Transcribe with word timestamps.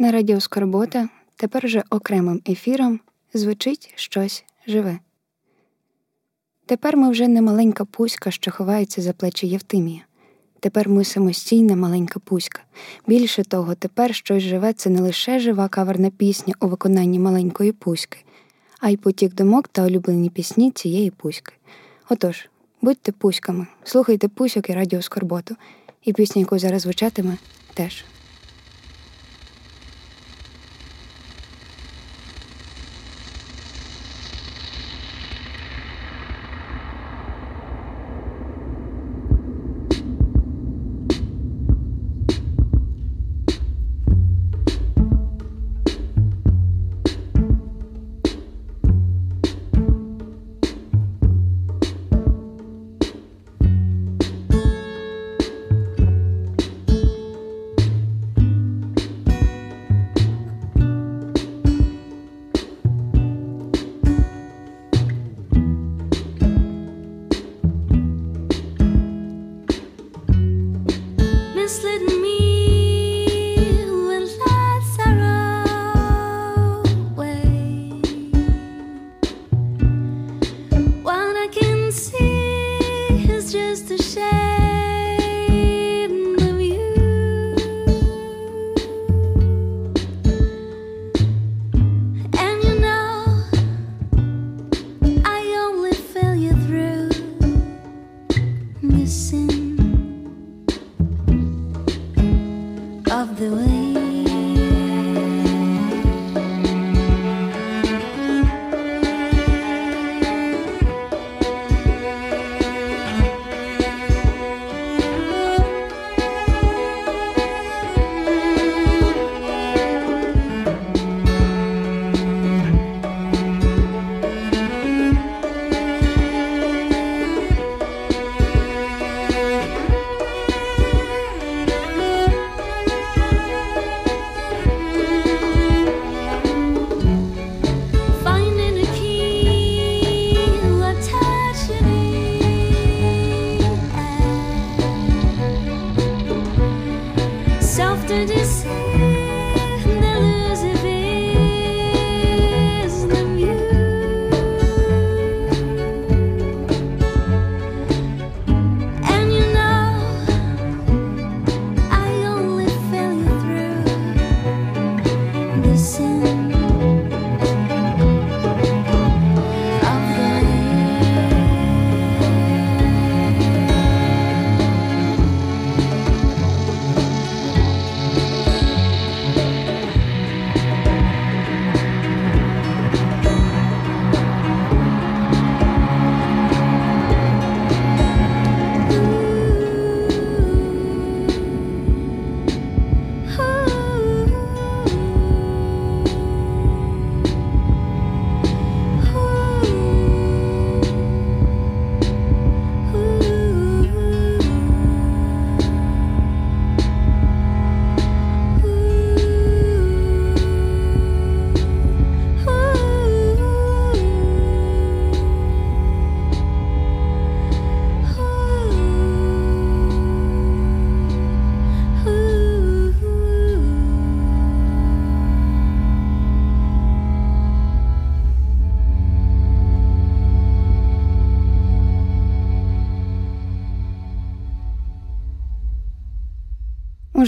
На 0.00 0.12
радіо 0.12 0.40
Скорбота 0.40 1.08
тепер 1.36 1.66
вже 1.66 1.82
окремим 1.90 2.42
ефіром 2.48 3.00
звучить 3.34 3.92
щось 3.94 4.44
живе. 4.66 4.98
Тепер 6.66 6.96
ми 6.96 7.10
вже 7.10 7.28
не 7.28 7.42
маленька 7.42 7.84
пуська, 7.84 8.30
що 8.30 8.50
ховається 8.50 9.02
за 9.02 9.12
плечі 9.12 9.46
Євтимія. 9.46 10.00
Тепер 10.60 10.88
ми 10.88 11.04
самостійна 11.04 11.76
маленька 11.76 12.20
пуська. 12.20 12.60
Більше 13.06 13.44
того, 13.44 13.74
тепер 13.74 14.14
щось 14.14 14.42
живе 14.42 14.72
це 14.72 14.90
не 14.90 15.00
лише 15.00 15.38
жива 15.38 15.68
каверна 15.68 16.10
пісня 16.10 16.54
у 16.60 16.66
виконанні 16.66 17.18
маленької 17.18 17.72
пуськи, 17.72 18.18
а 18.80 18.90
й 18.90 18.96
потік 18.96 19.34
думок 19.34 19.68
та 19.68 19.84
улюблені 19.86 20.30
пісні 20.30 20.70
цієї 20.70 21.10
пуськи. 21.10 21.52
Отож, 22.08 22.48
будьте 22.82 23.12
пуськами, 23.12 23.66
слухайте 23.84 24.28
пусьок 24.28 24.70
і 24.70 24.72
радіо 24.72 25.02
Скорботу, 25.02 25.56
і 26.04 26.12
пісня, 26.12 26.40
яку 26.40 26.58
зараз 26.58 26.82
звучатиме, 26.82 27.36
теж. 27.74 28.04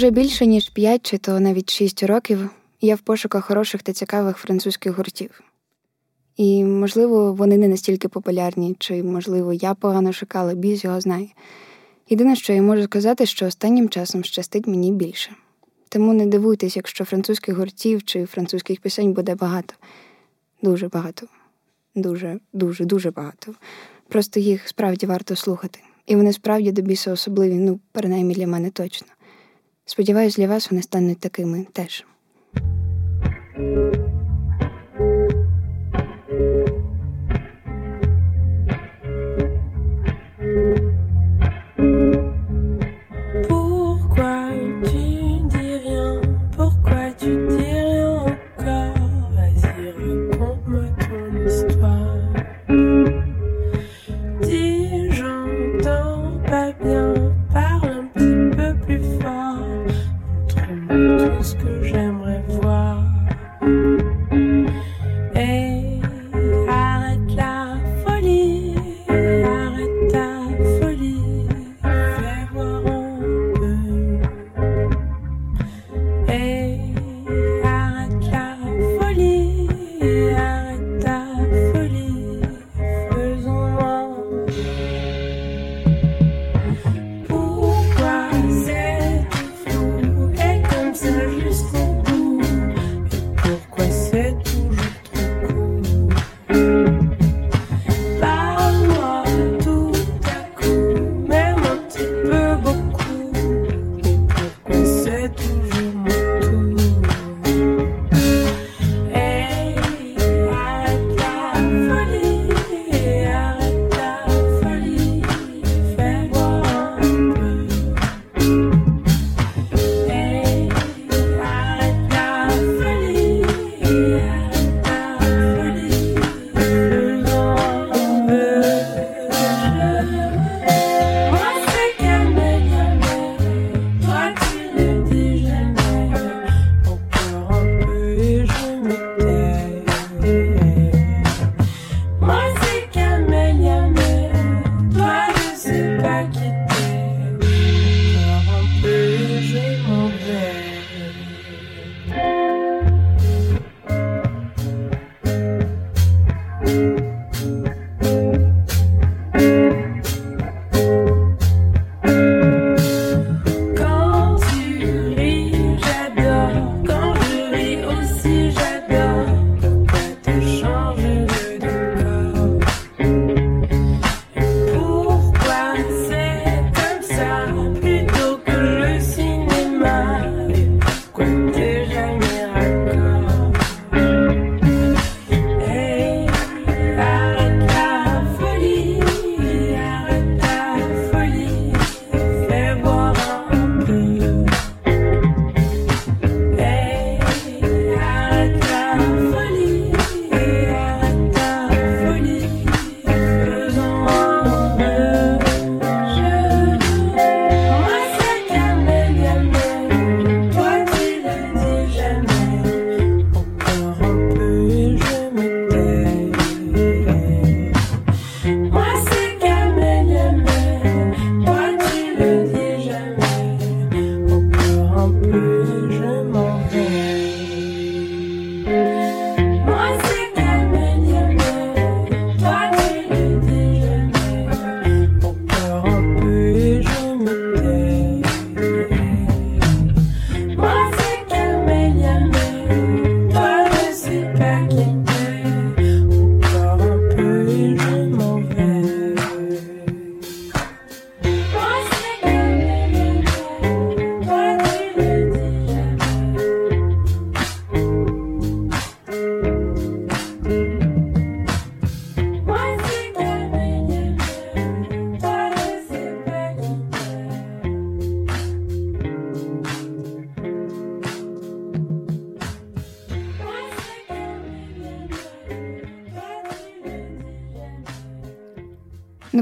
Уже 0.00 0.11
більше 0.11 0.47
ніж 0.47 0.69
п'ять 0.69 1.06
чи 1.06 1.19
то 1.19 1.41
навіть 1.41 1.71
шість 1.71 2.03
років 2.03 2.50
я 2.81 2.94
в 2.94 2.99
пошуках 2.99 3.44
хороших 3.44 3.83
та 3.83 3.93
цікавих 3.93 4.37
французьких 4.37 4.97
гуртів. 4.97 5.41
І, 6.37 6.65
можливо, 6.65 7.33
вони 7.33 7.59
не 7.59 7.69
настільки 7.69 8.09
популярні, 8.09 8.77
чи, 8.78 9.03
можливо, 9.03 9.53
я 9.53 9.75
погано 9.75 10.12
шукала, 10.12 10.55
біз 10.55 10.84
його 10.84 11.00
знає. 11.00 11.28
Єдине, 12.09 12.37
що 12.37 12.53
я 12.53 12.62
можу 12.62 12.83
сказати, 12.83 13.27
що 13.27 13.47
останнім 13.47 13.89
часом 13.89 14.25
щастить 14.25 14.66
мені 14.66 14.93
більше. 14.93 15.31
Тому 15.89 16.12
не 16.12 16.27
дивуйтесь, 16.27 16.77
якщо 16.77 17.05
французьких 17.05 17.56
гуртів 17.56 18.04
чи 18.04 18.25
французьких 18.25 18.80
пісень 18.80 19.13
буде 19.13 19.34
багато. 19.34 19.75
Дуже 20.63 20.89
багато. 20.89 21.27
Дуже, 21.95 22.41
дуже, 22.53 22.84
дуже 22.84 23.10
багато. 23.10 23.54
Просто 24.09 24.41
їх 24.41 24.69
справді 24.69 25.07
варто 25.07 25.36
слухати. 25.36 25.80
І 26.07 26.16
вони 26.16 26.33
справді 26.33 26.72
до 26.72 26.83
біса 26.83 27.13
особливі, 27.13 27.54
ну, 27.54 27.80
принаймні 27.92 28.34
для 28.34 28.47
мене 28.47 28.71
точно. 28.71 29.09
Сподіваюсь, 29.91 30.37
для 30.37 30.48
вас 30.48 30.71
вони 30.71 30.83
стануть 30.83 31.21
такими 31.21 31.66
теж. 31.72 32.04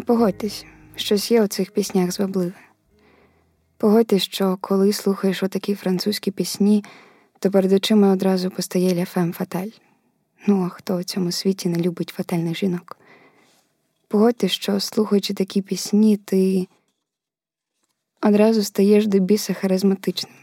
Погодьтесь, 0.08 0.64
щось 0.96 1.30
є 1.30 1.42
у 1.42 1.46
цих 1.46 1.70
піснях 1.70 2.12
звабливе. 2.12 2.52
Погодьтесь, 3.76 4.22
що 4.22 4.58
коли 4.60 4.92
слухаєш 4.92 5.42
отакі 5.42 5.74
французькі 5.74 6.30
пісні, 6.30 6.84
то 7.38 7.50
перед 7.50 7.72
очима 7.72 8.12
одразу 8.12 8.50
постає 8.50 8.94
ляфем 8.94 9.32
фаталь. 9.32 9.68
Ну, 10.46 10.64
а 10.64 10.68
хто 10.68 10.96
у 10.96 11.02
цьому 11.02 11.32
світі 11.32 11.68
не 11.68 11.78
любить 11.78 12.08
фатальних 12.16 12.58
жінок? 12.58 12.98
Погодьтесь, 14.08 14.52
що, 14.52 14.80
слухаючи 14.80 15.34
такі 15.34 15.62
пісні, 15.62 16.16
ти 16.16 16.68
одразу 18.22 18.62
стаєш 18.62 19.06
до 19.06 19.18
біса 19.18 19.54
харизматичним. 19.54 20.34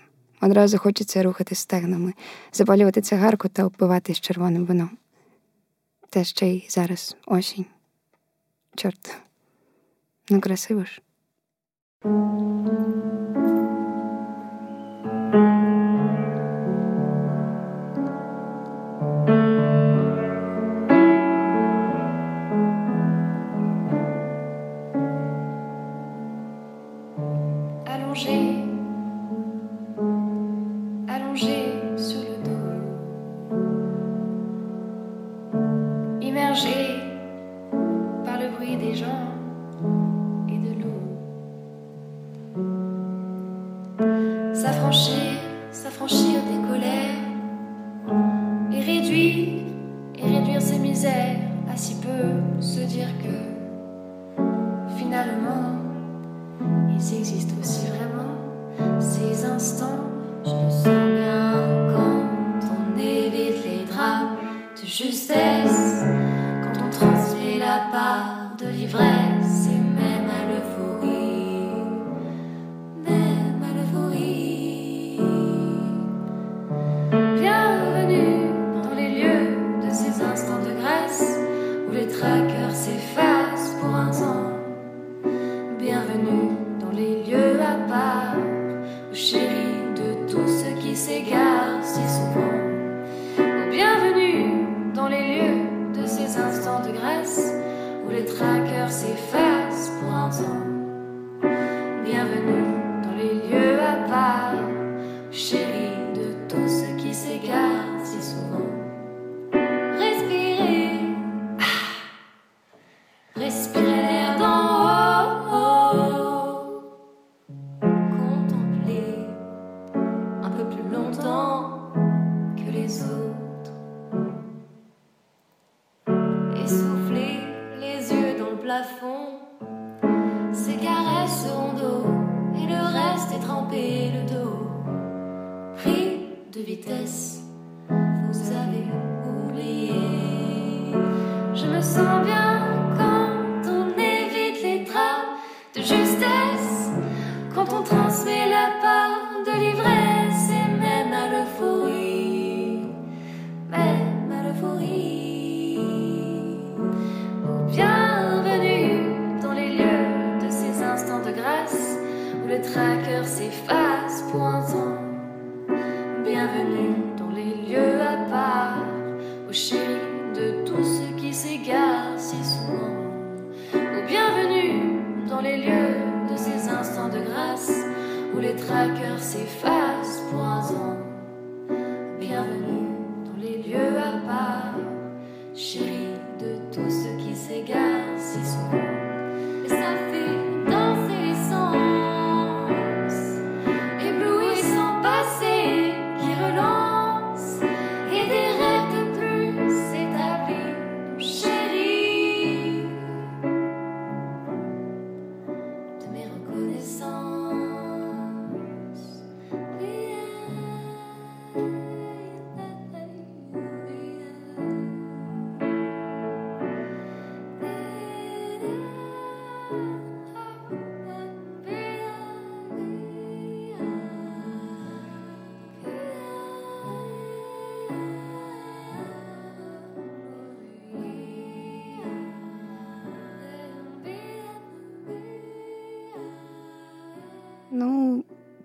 Одразу 0.41 0.77
хочеться 0.77 1.23
рухати 1.23 1.55
стегнами, 1.55 2.13
запалювати 2.53 3.01
цигарку 3.01 3.49
та 3.49 3.65
опиватись 3.65 4.19
червоним 4.19 4.65
вином. 4.65 4.97
Та 6.09 6.23
ще 6.23 6.47
й 6.47 6.65
зараз 6.69 7.15
осінь. 7.25 7.65
Чорт, 8.75 9.24
ну 10.29 10.41
красиво 10.41 10.85
ж. 10.85 11.01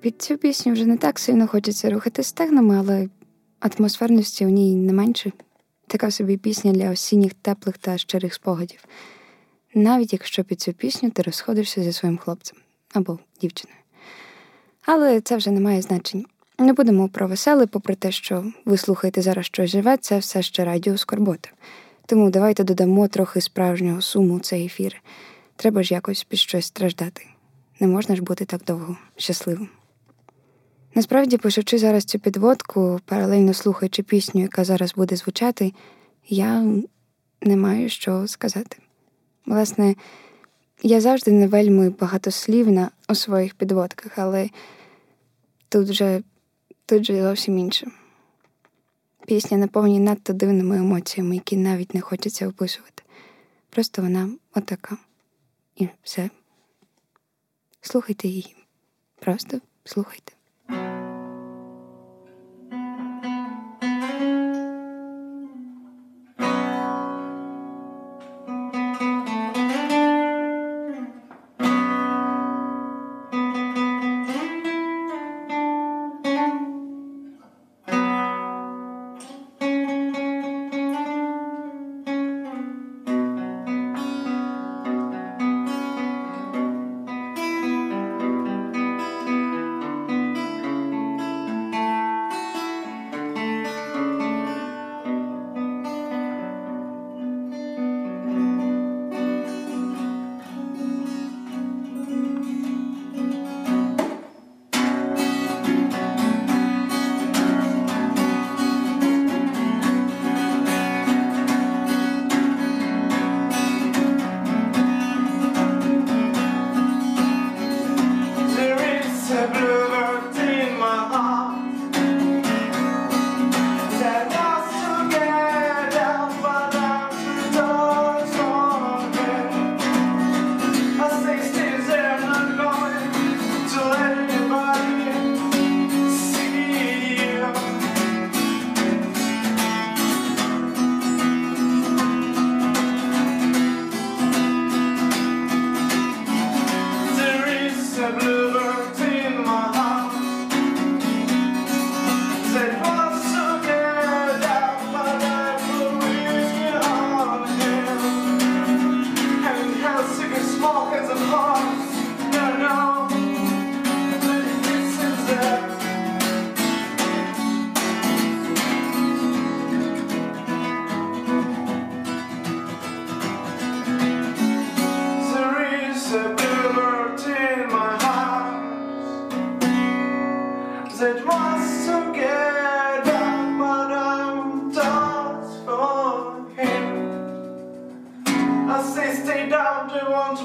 Під 0.01 0.23
цю 0.23 0.37
пісню 0.37 0.73
вже 0.73 0.87
не 0.87 0.97
так 0.97 1.19
сильно 1.19 1.47
хочеться 1.47 1.91
рухати 1.91 2.23
стегнами, 2.23 2.79
але 2.79 3.09
атмосферності 3.61 4.47
у 4.47 4.49
ній 4.49 4.77
не 4.77 4.93
менше. 4.93 5.33
Така 5.87 6.11
собі 6.11 6.37
пісня 6.37 6.73
для 6.73 6.91
осінніх 6.91 7.35
теплих 7.35 7.79
та 7.79 7.99
щирих 7.99 8.35
спогадів. 8.35 8.85
Навіть 9.75 10.13
якщо 10.13 10.45
під 10.45 10.61
цю 10.61 10.73
пісню 10.73 11.11
ти 11.11 11.23
розходишся 11.23 11.83
зі 11.83 11.93
своїм 11.93 12.19
хлопцем 12.19 12.59
або 12.93 13.19
дівчиною. 13.41 13.79
Але 14.87 15.21
це 15.21 15.37
вже 15.37 15.51
не 15.51 15.61
має 15.61 15.83
значення. 15.83 16.25
Не 16.59 16.73
будемо 16.73 17.09
про 17.09 17.29
веселе, 17.29 17.67
попри 17.67 17.95
те, 17.95 18.13
що 18.13 18.53
ви 18.65 18.77
слухаєте 18.77 19.23
зараз 19.23 19.47
щось 19.47 19.71
живе, 19.71 19.97
це 19.97 20.19
все 20.19 20.43
ще 20.43 20.65
радіо 20.65 20.99
Скорбота. 20.99 21.51
Тому 22.07 22.31
давайте 22.31 22.65
додамо 22.65 23.09
трохи 23.09 23.41
справжнього 23.41 24.03
суму 24.03 24.35
у 24.35 24.41
цей 24.41 24.67
ефір. 24.67 25.03
Треба 25.57 25.83
ж 25.83 25.95
якось 25.95 26.25
під 26.25 26.39
щось 26.39 26.67
страждати 26.67 27.27
не 27.81 27.87
можна 27.87 28.17
ж 28.17 28.23
бути 28.23 28.45
так 28.45 28.65
довго 28.65 28.97
щасливим. 29.17 29.69
Насправді, 30.95 31.37
пишучи 31.37 31.79
зараз 31.79 32.05
цю 32.05 32.19
підводку, 32.19 33.01
паралельно 33.05 33.55
слухаючи 33.55 34.03
пісню, 34.03 34.43
яка 34.43 34.65
зараз 34.65 34.95
буде 34.95 35.17
звучати, 35.17 35.73
я 36.29 36.67
не 37.43 37.57
маю 37.57 37.89
що 37.89 38.27
сказати. 38.27 38.77
Власне, 39.47 39.95
Я 40.83 41.01
завжди 41.01 41.33
не 41.33 41.49
вельми 41.49 41.91
багатослівна 41.91 42.91
у 43.09 43.15
своїх 43.15 43.55
підводках, 43.55 44.19
але 44.19 44.51
тут 45.69 45.93
же, 45.93 46.23
тут 46.87 47.05
же 47.05 47.23
зовсім 47.23 47.59
інше. 47.59 47.91
Пісня 49.27 49.59
наповнена 49.59 50.11
надто 50.11 50.33
дивними 50.33 50.77
емоціями, 50.77 51.35
які 51.35 51.57
навіть 51.57 51.95
не 51.95 52.01
хочеться 52.01 52.49
описувати. 52.49 53.03
Просто 53.71 54.03
вона 54.03 54.31
отака. 54.55 54.97
І 55.77 55.89
все. 56.03 56.31
Слухайте 57.81 58.29
її. 58.29 58.57
Просто 59.19 59.61
слухайте. 59.85 60.40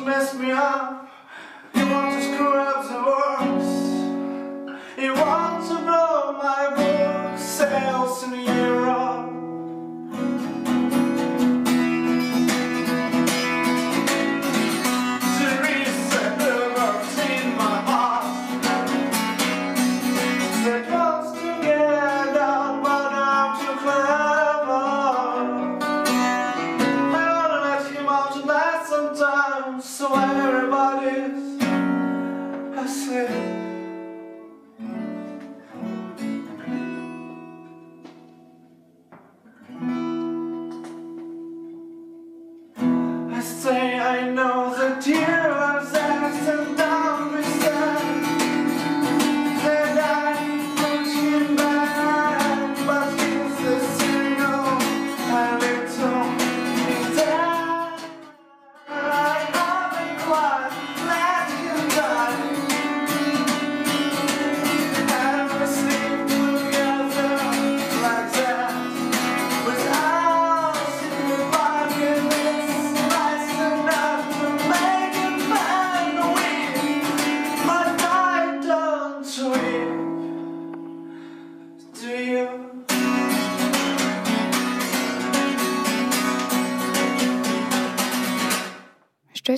Щось 0.06 0.34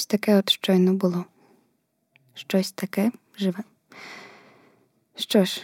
таке 0.08 0.36
от 0.36 0.50
щойно 0.50 0.94
було, 0.94 1.26
щось 2.34 2.72
таке 2.72 3.12
живе. 3.38 3.64
Що 5.16 5.46
ж, 5.46 5.62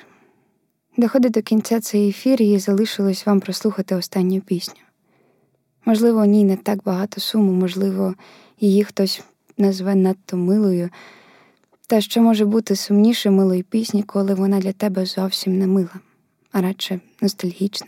доходить 0.97 1.31
до 1.31 1.41
кінця 1.41 1.79
цей 1.79 2.09
ефір 2.09 2.41
і 2.41 2.59
залишилось 2.59 3.25
вам 3.25 3.39
прослухати 3.39 3.95
останню 3.95 4.41
пісню. 4.41 4.81
Можливо, 5.85 6.21
у 6.21 6.25
ній 6.25 6.43
не 6.43 6.57
так 6.57 6.83
багато 6.83 7.21
суму, 7.21 7.51
можливо, 7.51 8.15
її 8.59 8.83
хтось 8.83 9.23
назве 9.57 9.95
надто 9.95 10.37
милою. 10.37 10.89
Та 11.87 12.01
що 12.01 12.21
може 12.21 12.45
бути 12.45 12.75
сумніше 12.75 13.29
милої 13.29 13.63
пісні, 13.63 14.03
коли 14.03 14.33
вона 14.33 14.59
для 14.59 14.71
тебе 14.71 15.05
зовсім 15.05 15.57
не 15.57 15.67
мила, 15.67 15.99
а 16.51 16.61
радше 16.61 16.99
ностальгічна. 17.21 17.87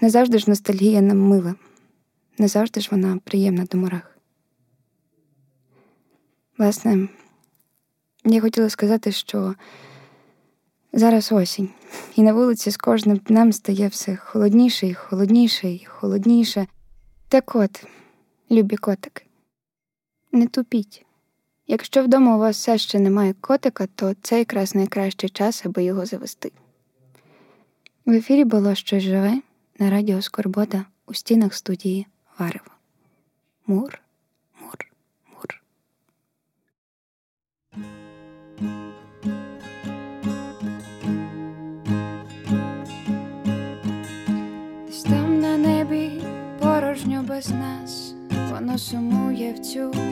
Не 0.00 0.10
завжди 0.10 0.38
ж 0.38 0.44
ностальгія 0.50 1.00
нам 1.00 1.18
мила, 1.18 1.54
не 2.38 2.48
завжди 2.48 2.80
ж 2.80 2.88
вона 2.90 3.18
приємна 3.24 3.64
до 3.64 3.78
мурах. 3.78 4.15
Власне, 6.58 7.08
я 8.24 8.40
хотіла 8.40 8.70
сказати, 8.70 9.12
що 9.12 9.54
зараз 10.92 11.32
осінь, 11.32 11.68
і 12.14 12.22
на 12.22 12.32
вулиці 12.32 12.70
з 12.70 12.76
кожним 12.76 13.16
днем 13.16 13.52
стає 13.52 13.88
все 13.88 14.16
холодніше 14.16 14.86
і 14.86 14.94
холодніше 14.94 15.68
і 15.68 15.84
холодніше. 15.84 16.66
Так 17.28 17.56
от, 17.56 17.84
любі 18.50 18.76
котики, 18.76 19.24
не 20.32 20.46
тупіть. 20.46 21.06
Якщо 21.66 22.04
вдома 22.04 22.36
у 22.36 22.38
вас 22.38 22.56
все 22.56 22.78
ще 22.78 22.98
немає 22.98 23.34
котика, 23.40 23.86
то 23.86 24.14
це 24.22 24.38
якраз 24.38 24.74
найкращий 24.74 25.30
час, 25.30 25.66
аби 25.66 25.84
його 25.84 26.06
завести. 26.06 26.52
В 28.06 28.10
ефірі 28.10 28.44
було 28.44 28.74
щось 28.74 29.02
живе 29.02 29.42
на 29.78 29.90
радіо 29.90 30.22
Скорбота 30.22 30.84
у 31.06 31.14
стінах 31.14 31.54
студії 31.54 32.06
Варево. 32.38 32.70
Мур. 33.66 34.05
해줘 49.76 50.05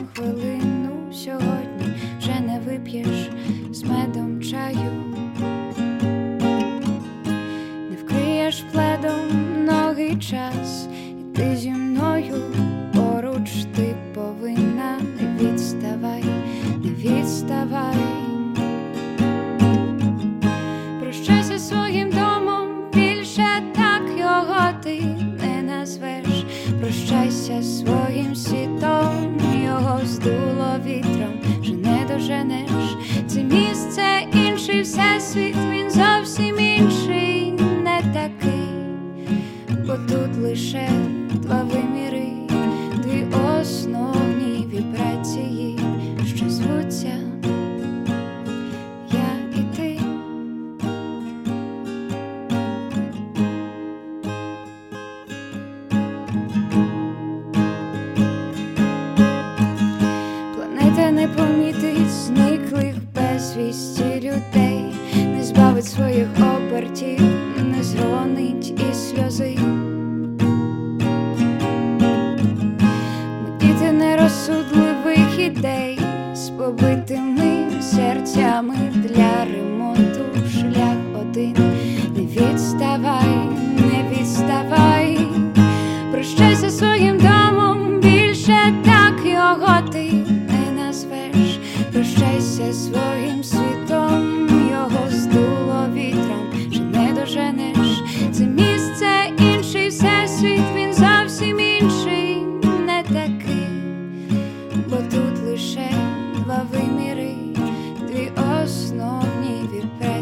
shared 40.55 41.14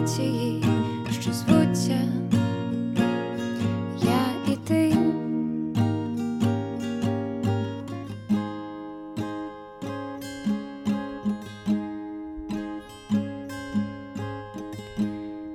ситуації, 0.07 0.63
що 1.11 1.33
звуться 1.33 1.99
я 4.03 4.53
і 4.53 4.55
ти. 4.67 4.95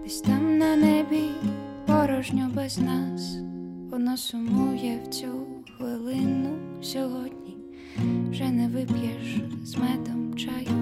Десь 0.02 0.20
там 0.20 0.58
на 0.58 0.76
небі 0.76 1.30
порожньо 1.86 2.50
без 2.54 2.78
нас, 2.78 3.36
воно 3.90 4.16
сумує 4.16 5.00
в 5.04 5.08
цю 5.08 5.46
хвилину 5.76 6.56
сьогодні, 6.82 7.56
вже 8.30 8.50
не 8.50 8.68
вип'єш 8.68 9.40
з 9.64 9.76
медом 9.76 10.36
чаю. 10.36 10.77